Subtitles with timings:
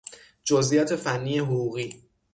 [0.43, 2.03] جزئیات فنی حقوقی